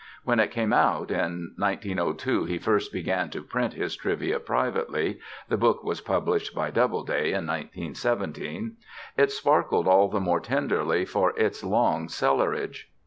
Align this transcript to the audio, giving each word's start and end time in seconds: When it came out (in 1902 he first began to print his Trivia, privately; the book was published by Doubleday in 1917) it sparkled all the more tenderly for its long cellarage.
When 0.23 0.39
it 0.39 0.49
came 0.49 0.73
out 0.73 1.11
(in 1.11 1.53
1902 1.57 2.45
he 2.45 2.57
first 2.57 2.91
began 2.91 3.29
to 3.29 3.43
print 3.43 3.73
his 3.73 3.95
Trivia, 3.95 4.39
privately; 4.39 5.19
the 5.47 5.57
book 5.57 5.83
was 5.83 6.01
published 6.01 6.55
by 6.55 6.71
Doubleday 6.71 7.27
in 7.27 7.45
1917) 7.45 8.77
it 9.15 9.31
sparkled 9.31 9.87
all 9.87 10.07
the 10.07 10.19
more 10.19 10.39
tenderly 10.39 11.05
for 11.05 11.37
its 11.39 11.63
long 11.63 12.07
cellarage. 12.07 12.89